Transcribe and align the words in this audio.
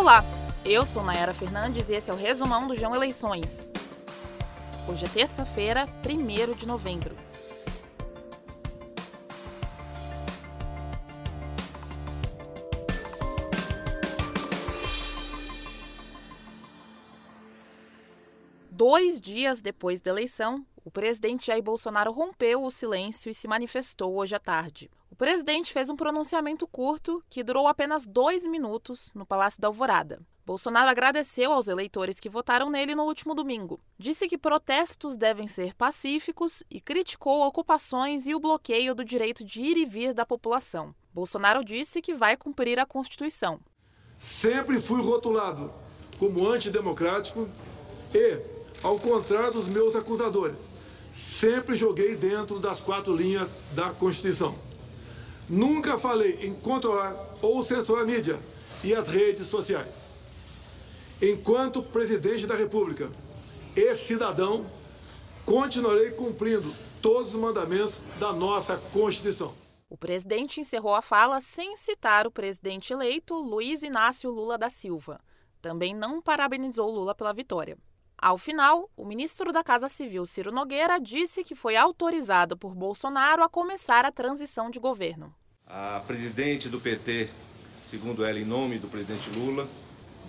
Olá, 0.00 0.22
eu 0.64 0.86
sou 0.86 1.02
Nayara 1.02 1.34
Fernandes 1.34 1.88
e 1.88 1.94
esse 1.94 2.08
é 2.08 2.14
o 2.14 2.16
resumão 2.16 2.68
do 2.68 2.76
João 2.76 2.94
Eleições. 2.94 3.68
Hoje 4.88 5.04
é 5.04 5.08
terça-feira, 5.08 5.88
1 6.08 6.52
de 6.54 6.66
novembro. 6.68 7.16
Dois 18.70 19.20
dias 19.20 19.60
depois 19.60 20.00
da 20.00 20.12
eleição, 20.12 20.64
o 20.84 20.92
presidente 20.92 21.48
Jair 21.48 21.62
Bolsonaro 21.62 22.12
rompeu 22.12 22.62
o 22.62 22.70
silêncio 22.70 23.32
e 23.32 23.34
se 23.34 23.48
manifestou 23.48 24.14
hoje 24.16 24.36
à 24.36 24.38
tarde. 24.38 24.88
O 25.18 25.26
presidente 25.28 25.72
fez 25.72 25.88
um 25.88 25.96
pronunciamento 25.96 26.64
curto 26.64 27.20
que 27.28 27.42
durou 27.42 27.66
apenas 27.66 28.06
dois 28.06 28.44
minutos 28.44 29.10
no 29.12 29.26
Palácio 29.26 29.60
da 29.60 29.66
Alvorada. 29.66 30.20
Bolsonaro 30.46 30.88
agradeceu 30.88 31.52
aos 31.52 31.66
eleitores 31.66 32.20
que 32.20 32.28
votaram 32.28 32.70
nele 32.70 32.94
no 32.94 33.02
último 33.02 33.34
domingo. 33.34 33.80
Disse 33.98 34.28
que 34.28 34.38
protestos 34.38 35.16
devem 35.16 35.48
ser 35.48 35.74
pacíficos 35.74 36.62
e 36.70 36.80
criticou 36.80 37.44
ocupações 37.44 38.28
e 38.28 38.34
o 38.36 38.38
bloqueio 38.38 38.94
do 38.94 39.04
direito 39.04 39.42
de 39.42 39.60
ir 39.60 39.76
e 39.76 39.84
vir 39.84 40.14
da 40.14 40.24
população. 40.24 40.94
Bolsonaro 41.12 41.64
disse 41.64 42.00
que 42.00 42.14
vai 42.14 42.36
cumprir 42.36 42.78
a 42.78 42.86
Constituição. 42.86 43.58
Sempre 44.16 44.80
fui 44.80 45.02
rotulado 45.02 45.72
como 46.16 46.48
antidemocrático 46.48 47.48
e 48.14 48.40
ao 48.84 49.00
contrário 49.00 49.54
dos 49.54 49.66
meus 49.66 49.96
acusadores, 49.96 50.72
sempre 51.10 51.74
joguei 51.74 52.14
dentro 52.14 52.60
das 52.60 52.80
quatro 52.80 53.12
linhas 53.16 53.52
da 53.74 53.90
Constituição. 53.90 54.67
Nunca 55.48 55.98
falei 55.98 56.40
em 56.42 56.54
controlar 56.54 57.14
ou 57.40 57.64
censurar 57.64 58.02
a 58.02 58.06
mídia 58.06 58.38
e 58.84 58.94
as 58.94 59.08
redes 59.08 59.46
sociais. 59.46 60.08
Enquanto 61.20 61.82
presidente 61.82 62.46
da 62.46 62.54
República 62.54 63.10
e 63.74 63.94
cidadão, 63.94 64.66
continuarei 65.44 66.10
cumprindo 66.10 66.72
todos 67.00 67.34
os 67.34 67.40
mandamentos 67.40 67.98
da 68.20 68.32
nossa 68.32 68.76
Constituição. 68.92 69.54
O 69.88 69.96
presidente 69.96 70.60
encerrou 70.60 70.94
a 70.94 71.00
fala 71.00 71.40
sem 71.40 71.76
citar 71.76 72.26
o 72.26 72.30
presidente 72.30 72.92
eleito 72.92 73.34
Luiz 73.34 73.82
Inácio 73.82 74.30
Lula 74.30 74.58
da 74.58 74.68
Silva. 74.68 75.18
Também 75.62 75.94
não 75.94 76.20
parabenizou 76.20 76.90
Lula 76.90 77.14
pela 77.14 77.32
vitória. 77.32 77.78
Ao 78.20 78.36
final, 78.36 78.90
o 78.96 79.04
ministro 79.04 79.52
da 79.52 79.64
Casa 79.64 79.88
Civil, 79.88 80.26
Ciro 80.26 80.52
Nogueira, 80.52 81.00
disse 81.00 81.42
que 81.42 81.54
foi 81.54 81.76
autorizado 81.76 82.56
por 82.56 82.74
Bolsonaro 82.74 83.42
a 83.42 83.48
começar 83.48 84.04
a 84.04 84.12
transição 84.12 84.70
de 84.70 84.78
governo. 84.78 85.34
A 85.70 86.00
presidente 86.06 86.66
do 86.66 86.80
PT, 86.80 87.28
segundo 87.86 88.24
ela, 88.24 88.38
em 88.38 88.44
nome 88.44 88.78
do 88.78 88.88
presidente 88.88 89.28
Lula, 89.28 89.68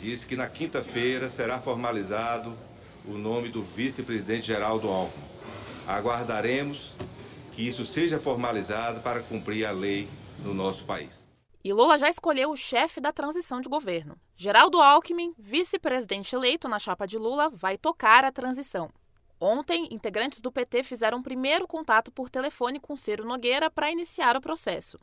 disse 0.00 0.26
que 0.26 0.34
na 0.34 0.48
quinta-feira 0.48 1.30
será 1.30 1.60
formalizado 1.60 2.56
o 3.04 3.12
nome 3.12 3.48
do 3.48 3.62
vice-presidente 3.62 4.48
Geraldo 4.48 4.88
Alckmin. 4.88 5.24
Aguardaremos 5.86 6.92
que 7.52 7.62
isso 7.62 7.84
seja 7.84 8.18
formalizado 8.18 9.00
para 9.00 9.20
cumprir 9.20 9.64
a 9.64 9.70
lei 9.70 10.08
no 10.42 10.52
nosso 10.52 10.84
país. 10.84 11.24
E 11.62 11.72
Lula 11.72 12.00
já 12.00 12.08
escolheu 12.08 12.50
o 12.50 12.56
chefe 12.56 13.00
da 13.00 13.12
transição 13.12 13.60
de 13.60 13.68
governo. 13.68 14.16
Geraldo 14.36 14.82
Alckmin, 14.82 15.34
vice-presidente 15.38 16.34
eleito 16.34 16.68
na 16.68 16.80
chapa 16.80 17.06
de 17.06 17.16
Lula, 17.16 17.48
vai 17.48 17.78
tocar 17.78 18.24
a 18.24 18.32
transição. 18.32 18.90
Ontem, 19.40 19.86
integrantes 19.92 20.40
do 20.40 20.50
PT 20.50 20.82
fizeram 20.82 21.18
um 21.18 21.22
primeiro 21.22 21.66
contato 21.66 22.10
por 22.10 22.28
telefone 22.28 22.80
com 22.80 22.96
Ciro 22.96 23.24
Nogueira 23.24 23.70
para 23.70 23.90
iniciar 23.90 24.36
o 24.36 24.40
processo. 24.40 24.98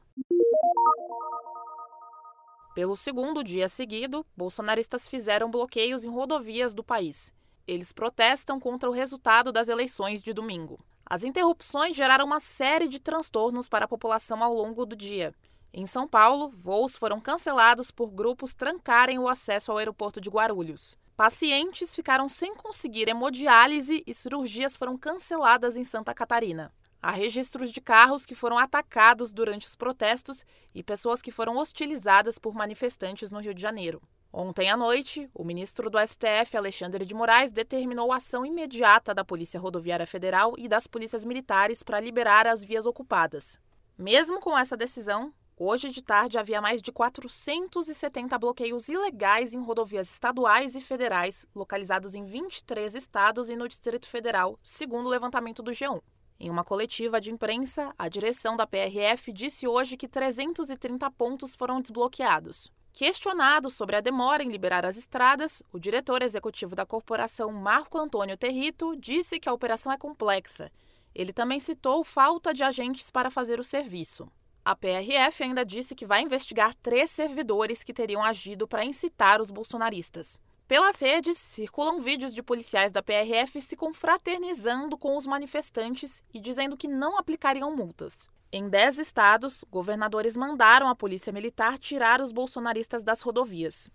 Pelo 2.73 2.97
segundo 2.97 3.41
dia 3.41 3.69
seguido, 3.69 4.25
bolsonaristas 4.35 5.07
fizeram 5.07 5.49
bloqueios 5.49 6.03
em 6.03 6.09
rodovias 6.09 6.73
do 6.73 6.83
país. 6.83 7.31
Eles 7.65 7.93
protestam 7.93 8.59
contra 8.59 8.89
o 8.89 8.93
resultado 8.93 9.53
das 9.53 9.69
eleições 9.69 10.21
de 10.21 10.33
domingo. 10.33 10.83
As 11.05 11.23
interrupções 11.23 11.95
geraram 11.95 12.25
uma 12.25 12.41
série 12.41 12.89
de 12.89 12.99
transtornos 12.99 13.69
para 13.69 13.85
a 13.85 13.87
população 13.87 14.43
ao 14.43 14.53
longo 14.53 14.85
do 14.85 14.95
dia. 14.95 15.33
Em 15.73 15.85
São 15.85 16.05
Paulo, 16.05 16.49
voos 16.49 16.97
foram 16.97 17.21
cancelados 17.21 17.91
por 17.91 18.11
grupos 18.11 18.53
trancarem 18.53 19.17
o 19.17 19.29
acesso 19.29 19.71
ao 19.71 19.77
aeroporto 19.77 20.19
de 20.19 20.29
Guarulhos. 20.29 20.97
Pacientes 21.15 21.95
ficaram 21.95 22.27
sem 22.27 22.53
conseguir 22.53 23.07
hemodiálise 23.07 24.03
e 24.05 24.13
cirurgias 24.13 24.75
foram 24.75 24.97
canceladas 24.97 25.77
em 25.77 25.83
Santa 25.85 26.13
Catarina. 26.13 26.73
Há 27.01 27.11
registros 27.11 27.71
de 27.71 27.79
carros 27.79 28.25
que 28.25 28.35
foram 28.35 28.57
atacados 28.57 29.31
durante 29.31 29.65
os 29.65 29.77
protestos 29.77 30.43
e 30.73 30.83
pessoas 30.83 31.21
que 31.21 31.31
foram 31.31 31.55
hostilizadas 31.55 32.37
por 32.37 32.53
manifestantes 32.53 33.31
no 33.31 33.39
Rio 33.39 33.53
de 33.53 33.61
Janeiro. 33.61 34.01
Ontem 34.33 34.69
à 34.69 34.75
noite, 34.75 35.29
o 35.33 35.45
ministro 35.45 35.89
do 35.89 35.97
STF, 36.05 36.57
Alexandre 36.57 37.05
de 37.05 37.15
Moraes, 37.15 37.53
determinou 37.53 38.11
ação 38.11 38.45
imediata 38.45 39.13
da 39.13 39.23
Polícia 39.23 39.57
Rodoviária 39.57 40.05
Federal 40.05 40.53
e 40.57 40.67
das 40.67 40.85
polícias 40.85 41.23
militares 41.23 41.81
para 41.81 42.01
liberar 42.01 42.45
as 42.45 42.61
vias 42.61 42.85
ocupadas. 42.85 43.57
Mesmo 43.97 44.41
com 44.41 44.57
essa 44.57 44.75
decisão, 44.75 45.33
Hoje 45.57 45.89
de 45.89 46.03
tarde 46.03 46.37
havia 46.37 46.59
mais 46.59 46.81
de 46.81 46.91
470 46.91 48.37
bloqueios 48.37 48.89
ilegais 48.89 49.53
em 49.53 49.63
rodovias 49.63 50.11
estaduais 50.11 50.75
e 50.75 50.81
federais, 50.81 51.45
localizados 51.55 52.13
em 52.13 52.25
23 52.25 52.93
estados 52.93 53.49
e 53.49 53.55
no 53.55 53.65
Distrito 53.65 54.05
Federal, 54.05 54.59
segundo 54.61 55.05
o 55.05 55.09
levantamento 55.09 55.63
do 55.63 55.71
G1. 55.71 56.01
Em 56.37 56.49
uma 56.49 56.65
coletiva 56.65 57.21
de 57.21 57.31
imprensa, 57.31 57.95
a 57.97 58.09
direção 58.09 58.57
da 58.57 58.67
PRF 58.67 59.31
disse 59.31 59.65
hoje 59.65 59.95
que 59.95 60.09
330 60.09 61.09
pontos 61.11 61.55
foram 61.55 61.79
desbloqueados. 61.79 62.69
Questionado 62.91 63.71
sobre 63.71 63.95
a 63.95 64.01
demora 64.01 64.43
em 64.43 64.51
liberar 64.51 64.85
as 64.85 64.97
estradas, 64.97 65.63
o 65.71 65.79
diretor 65.79 66.21
executivo 66.21 66.75
da 66.75 66.85
corporação, 66.85 67.49
Marco 67.53 67.97
Antônio 67.97 68.35
Territo, 68.35 68.93
disse 68.97 69.39
que 69.39 69.47
a 69.47 69.53
operação 69.53 69.89
é 69.89 69.97
complexa. 69.97 70.69
Ele 71.13 71.31
também 71.31 71.61
citou 71.61 72.03
falta 72.03 72.53
de 72.53 72.61
agentes 72.61 73.09
para 73.09 73.31
fazer 73.31 73.57
o 73.57 73.63
serviço. 73.63 74.29
A 74.65 74.75
PRF 74.75 75.43
ainda 75.43 75.63
disse 75.63 75.93
que 75.93 76.07
vai 76.07 76.23
investigar 76.23 76.73
três 76.81 77.11
servidores 77.11 77.83
que 77.83 77.93
teriam 77.93 78.23
agido 78.23 78.67
para 78.67 78.83
incitar 78.83 79.39
os 79.39 79.51
bolsonaristas. 79.51 80.41
Pelas 80.67 80.99
redes, 80.99 81.37
circulam 81.37 82.01
vídeos 82.01 82.33
de 82.33 82.41
policiais 82.41 82.91
da 82.91 83.03
PRF 83.03 83.61
se 83.61 83.75
confraternizando 83.75 84.97
com 84.97 85.15
os 85.15 85.27
manifestantes 85.27 86.23
e 86.33 86.39
dizendo 86.39 86.75
que 86.75 86.87
não 86.87 87.19
aplicariam 87.19 87.75
multas. 87.75 88.27
Em 88.51 88.67
dez 88.67 88.97
estados, 88.97 89.63
governadores 89.69 90.35
mandaram 90.35 90.89
a 90.89 90.95
polícia 90.95 91.31
militar 91.31 91.77
tirar 91.77 92.19
os 92.19 92.31
bolsonaristas 92.31 93.03
das 93.03 93.21
rodovias. 93.21 93.91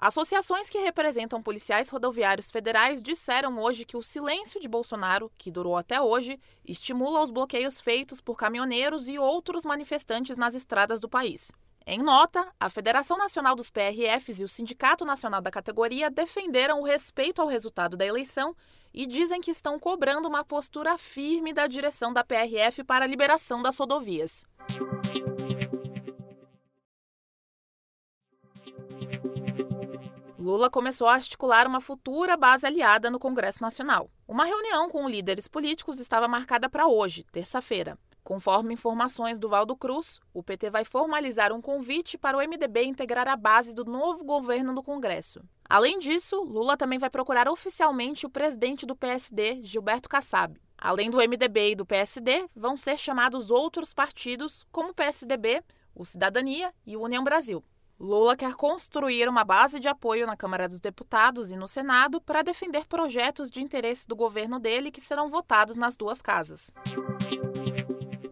Associações 0.00 0.70
que 0.70 0.78
representam 0.78 1.42
policiais 1.42 1.90
rodoviários 1.90 2.50
federais 2.50 3.02
disseram 3.02 3.58
hoje 3.58 3.84
que 3.84 3.98
o 3.98 4.02
silêncio 4.02 4.58
de 4.58 4.66
Bolsonaro, 4.66 5.30
que 5.36 5.50
durou 5.50 5.76
até 5.76 6.00
hoje, 6.00 6.40
estimula 6.64 7.20
os 7.20 7.30
bloqueios 7.30 7.78
feitos 7.78 8.18
por 8.18 8.34
caminhoneiros 8.34 9.08
e 9.08 9.18
outros 9.18 9.62
manifestantes 9.62 10.38
nas 10.38 10.54
estradas 10.54 11.02
do 11.02 11.08
país. 11.08 11.52
Em 11.86 11.98
nota, 11.98 12.48
a 12.58 12.70
Federação 12.70 13.18
Nacional 13.18 13.54
dos 13.54 13.68
PRFs 13.68 14.40
e 14.40 14.44
o 14.44 14.48
Sindicato 14.48 15.04
Nacional 15.04 15.42
da 15.42 15.50
categoria 15.50 16.10
defenderam 16.10 16.80
o 16.80 16.84
respeito 16.84 17.42
ao 17.42 17.48
resultado 17.48 17.94
da 17.94 18.06
eleição 18.06 18.56
e 18.94 19.06
dizem 19.06 19.38
que 19.38 19.50
estão 19.50 19.78
cobrando 19.78 20.26
uma 20.26 20.42
postura 20.42 20.96
firme 20.96 21.52
da 21.52 21.66
direção 21.66 22.10
da 22.10 22.24
PRF 22.24 22.84
para 22.84 23.04
a 23.04 23.08
liberação 23.08 23.60
das 23.60 23.76
rodovias. 23.76 24.46
Lula 30.40 30.70
começou 30.70 31.06
a 31.06 31.12
articular 31.12 31.66
uma 31.66 31.82
futura 31.82 32.34
base 32.34 32.66
aliada 32.66 33.10
no 33.10 33.18
Congresso 33.18 33.62
Nacional. 33.62 34.10
Uma 34.26 34.46
reunião 34.46 34.88
com 34.88 35.06
líderes 35.06 35.46
políticos 35.46 36.00
estava 36.00 36.26
marcada 36.26 36.66
para 36.66 36.88
hoje, 36.88 37.24
terça-feira. 37.30 37.98
Conforme 38.24 38.72
informações 38.72 39.38
do 39.38 39.50
Valdo 39.50 39.76
Cruz, 39.76 40.18
o 40.32 40.42
PT 40.42 40.70
vai 40.70 40.82
formalizar 40.82 41.52
um 41.52 41.60
convite 41.60 42.16
para 42.16 42.38
o 42.38 42.40
MDB 42.40 42.84
integrar 42.84 43.28
a 43.28 43.36
base 43.36 43.74
do 43.74 43.84
novo 43.84 44.24
governo 44.24 44.72
no 44.72 44.82
Congresso. 44.82 45.42
Além 45.68 45.98
disso, 45.98 46.42
Lula 46.42 46.74
também 46.74 46.98
vai 46.98 47.10
procurar 47.10 47.46
oficialmente 47.46 48.24
o 48.24 48.30
presidente 48.30 48.86
do 48.86 48.96
PSD, 48.96 49.60
Gilberto 49.62 50.08
Kassab. 50.08 50.58
Além 50.78 51.10
do 51.10 51.18
MDB 51.18 51.72
e 51.72 51.76
do 51.76 51.84
PSD, 51.84 52.48
vão 52.56 52.78
ser 52.78 52.96
chamados 52.96 53.50
outros 53.50 53.92
partidos, 53.92 54.66
como 54.72 54.88
o 54.88 54.94
PSDB, 54.94 55.62
o 55.94 56.02
Cidadania 56.02 56.72
e 56.86 56.96
o 56.96 57.02
União 57.02 57.22
Brasil. 57.22 57.62
Lula 58.00 58.34
quer 58.34 58.54
construir 58.54 59.28
uma 59.28 59.44
base 59.44 59.78
de 59.78 59.86
apoio 59.86 60.26
na 60.26 60.34
Câmara 60.34 60.66
dos 60.66 60.80
Deputados 60.80 61.50
e 61.50 61.56
no 61.56 61.68
Senado 61.68 62.18
para 62.18 62.40
defender 62.40 62.86
projetos 62.86 63.50
de 63.50 63.60
interesse 63.60 64.08
do 64.08 64.16
governo 64.16 64.58
dele 64.58 64.90
que 64.90 65.02
serão 65.02 65.28
votados 65.28 65.76
nas 65.76 65.98
duas 65.98 66.22
casas. 66.22 66.72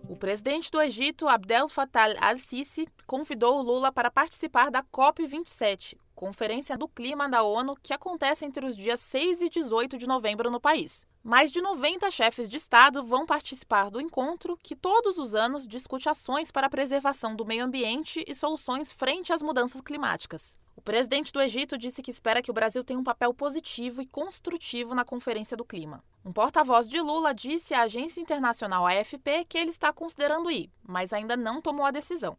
O 0.08 0.16
presidente 0.16 0.70
do 0.70 0.80
Egito, 0.80 1.28
Abdel 1.28 1.68
Fattah 1.68 2.14
al-Sisi, 2.18 2.88
convidou 3.06 3.60
Lula 3.60 3.92
para 3.92 4.10
participar 4.10 4.70
da 4.70 4.82
COP27, 4.82 5.98
Conferência 6.18 6.76
do 6.76 6.88
Clima 6.88 7.28
da 7.28 7.44
ONU, 7.44 7.76
que 7.80 7.94
acontece 7.94 8.44
entre 8.44 8.66
os 8.66 8.76
dias 8.76 8.98
6 8.98 9.40
e 9.40 9.48
18 9.48 9.96
de 9.96 10.04
novembro 10.04 10.50
no 10.50 10.58
país. 10.58 11.06
Mais 11.22 11.52
de 11.52 11.60
90 11.60 12.10
chefes 12.10 12.48
de 12.48 12.56
Estado 12.56 13.04
vão 13.04 13.24
participar 13.24 13.88
do 13.88 14.00
encontro, 14.00 14.58
que 14.60 14.74
todos 14.74 15.16
os 15.16 15.36
anos 15.36 15.64
discute 15.64 16.08
ações 16.08 16.50
para 16.50 16.66
a 16.66 16.70
preservação 16.70 17.36
do 17.36 17.46
meio 17.46 17.64
ambiente 17.64 18.24
e 18.26 18.34
soluções 18.34 18.90
frente 18.90 19.32
às 19.32 19.42
mudanças 19.42 19.80
climáticas. 19.80 20.56
O 20.74 20.80
presidente 20.80 21.32
do 21.32 21.40
Egito 21.40 21.78
disse 21.78 22.02
que 22.02 22.10
espera 22.10 22.42
que 22.42 22.50
o 22.50 22.54
Brasil 22.54 22.82
tenha 22.82 22.98
um 22.98 23.04
papel 23.04 23.32
positivo 23.32 24.02
e 24.02 24.06
construtivo 24.06 24.96
na 24.96 25.04
Conferência 25.04 25.56
do 25.56 25.64
Clima. 25.64 26.02
Um 26.24 26.32
porta-voz 26.32 26.88
de 26.88 27.00
Lula 27.00 27.32
disse 27.32 27.74
à 27.74 27.82
agência 27.82 28.20
internacional 28.20 28.88
AFP 28.88 29.44
que 29.48 29.56
ele 29.56 29.70
está 29.70 29.92
considerando 29.92 30.50
ir, 30.50 30.68
mas 30.82 31.12
ainda 31.12 31.36
não 31.36 31.62
tomou 31.62 31.86
a 31.86 31.92
decisão. 31.92 32.36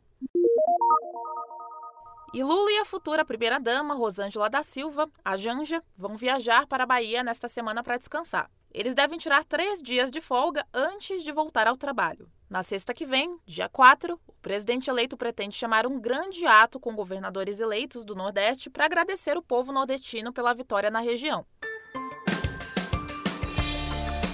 E 2.31 2.43
Lula 2.43 2.71
e 2.71 2.77
a 2.77 2.85
futura 2.85 3.25
primeira-dama, 3.25 3.95
Rosângela 3.95 4.49
da 4.49 4.61
Silva, 4.61 5.09
a 5.25 5.35
Janja, 5.35 5.83
vão 5.97 6.15
viajar 6.15 6.67
para 6.67 6.83
a 6.83 6.85
Bahia 6.85 7.23
nesta 7.23 7.47
semana 7.47 7.81
para 7.81 7.97
descansar. 7.97 8.51
Eles 8.71 8.93
devem 8.93 9.17
tirar 9.17 9.43
três 9.43 9.81
dias 9.81 10.11
de 10.11 10.21
folga 10.21 10.63
antes 10.71 11.23
de 11.23 11.31
voltar 11.31 11.65
ao 11.65 11.75
trabalho. 11.75 12.29
Na 12.47 12.61
sexta 12.61 12.93
que 12.93 13.03
vem, 13.03 13.39
dia 13.47 13.67
4, 13.67 14.19
o 14.27 14.33
presidente 14.43 14.91
eleito 14.91 15.17
pretende 15.17 15.55
chamar 15.55 15.87
um 15.87 15.99
grande 15.99 16.45
ato 16.45 16.79
com 16.79 16.95
governadores 16.95 17.59
eleitos 17.59 18.05
do 18.05 18.13
Nordeste 18.13 18.69
para 18.69 18.85
agradecer 18.85 19.35
o 19.35 19.41
povo 19.41 19.71
nordestino 19.71 20.31
pela 20.31 20.53
vitória 20.53 20.91
na 20.91 20.99
região. 20.99 21.43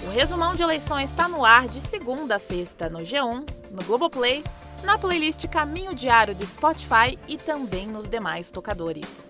O 0.05 0.09
resumão 0.09 0.53
de 0.53 0.63
eleições 0.63 1.11
está 1.11 1.29
no 1.29 1.45
ar 1.45 1.69
de 1.69 1.79
segunda 1.79 2.35
a 2.35 2.39
sexta 2.39 2.89
no 2.89 2.99
G1, 2.99 3.45
no 3.71 3.83
Globoplay, 3.85 4.43
na 4.85 4.97
playlist 4.99 5.47
Caminho 5.47 5.95
Diário 5.95 6.35
do 6.35 6.45
Spotify 6.45 7.17
e 7.27 7.37
também 7.37 7.87
nos 7.87 8.07
demais 8.07 8.51
tocadores. 8.51 9.25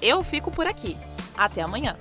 Eu 0.00 0.22
fico 0.22 0.50
por 0.50 0.66
aqui. 0.66 0.96
Até 1.36 1.60
amanhã! 1.60 1.96